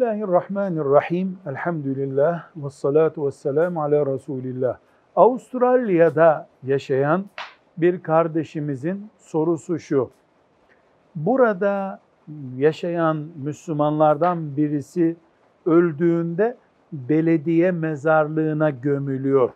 [0.00, 1.38] Bismillahirrahmanirrahim.
[1.46, 4.78] Elhamdülillah ve salatu ve selamu ala Resulillah.
[5.16, 7.24] Avustralya'da yaşayan
[7.76, 10.10] bir kardeşimizin sorusu şu.
[11.14, 12.00] Burada
[12.56, 15.16] yaşayan Müslümanlardan birisi
[15.66, 16.56] öldüğünde
[16.92, 19.50] belediye mezarlığına gömülüyor.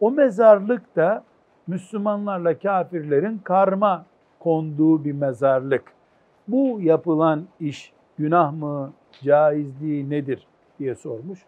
[0.00, 1.24] O mezarlık da
[1.66, 4.04] Müslümanlarla kafirlerin karma
[4.40, 5.82] konduğu bir mezarlık.
[6.48, 8.92] Bu yapılan iş günah mı,
[9.22, 10.46] caizliği nedir
[10.78, 11.38] diye sormuş.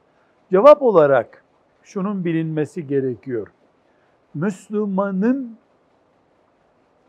[0.50, 1.44] Cevap olarak
[1.82, 3.48] şunun bilinmesi gerekiyor.
[4.34, 5.56] Müslümanın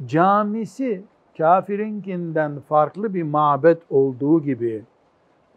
[0.05, 1.03] camisi
[1.37, 4.83] kafirinkinden farklı bir mabet olduğu gibi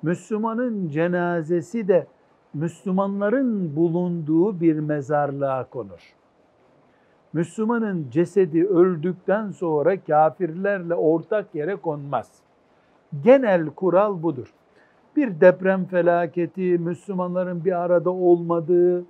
[0.03, 2.07] Müslümanın cenazesi de
[2.55, 6.15] Müslümanların bulunduğu bir mezarlığa konur.
[7.33, 12.33] Müslümanın cesedi öldükten sonra kafirlerle ortak yere konmaz.
[13.25, 14.55] Genel kural budur.
[15.17, 19.05] Bir deprem felaketi, Müslümanların bir arada olmadığı,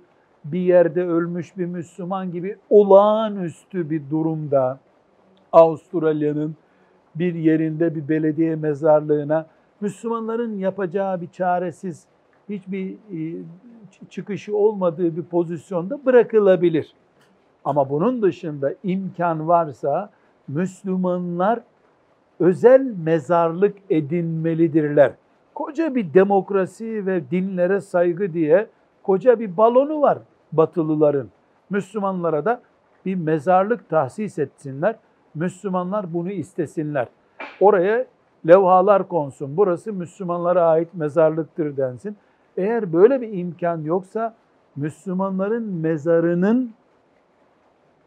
[0.45, 4.79] bir yerde ölmüş bir Müslüman gibi olağanüstü bir durumda
[5.51, 6.55] Avustralya'nın
[7.15, 9.45] bir yerinde bir belediye mezarlığına
[9.81, 12.05] Müslümanların yapacağı bir çaresiz
[12.49, 13.43] hiçbir e,
[14.09, 16.93] çıkışı olmadığı bir pozisyonda bırakılabilir.
[17.65, 20.09] Ama bunun dışında imkan varsa
[20.47, 21.59] Müslümanlar
[22.39, 25.11] özel mezarlık edinmelidirler.
[25.55, 28.67] Koca bir demokrasi ve dinlere saygı diye
[29.03, 30.17] koca bir balonu var
[30.51, 31.29] Batılıların.
[31.69, 32.61] Müslümanlara da
[33.05, 34.95] bir mezarlık tahsis etsinler.
[35.35, 37.07] Müslümanlar bunu istesinler.
[37.59, 38.05] Oraya
[38.47, 39.57] levhalar konsun.
[39.57, 42.17] Burası Müslümanlara ait mezarlıktır densin.
[42.57, 44.35] Eğer böyle bir imkan yoksa
[44.75, 46.73] Müslümanların mezarının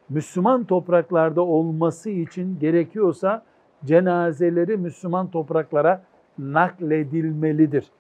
[0.09, 3.43] Müslüman topraklarda olması için gerekiyorsa
[3.85, 6.03] cenazeleri Müslüman topraklara
[6.39, 7.91] nakledilmelidir.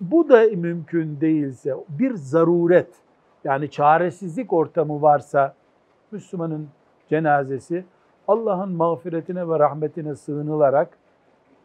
[0.00, 2.88] Bu da mümkün değilse bir zaruret
[3.44, 5.54] yani çaresizlik ortamı varsa
[6.10, 6.68] Müslümanın
[7.08, 7.84] cenazesi
[8.28, 10.98] Allah'ın mağfiretine ve rahmetine sığınılarak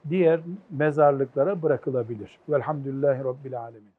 [0.09, 0.39] diğer
[0.69, 2.39] mezarlıklara bırakılabilir.
[2.49, 3.96] Velhamdülillahi Rabbil Alemin.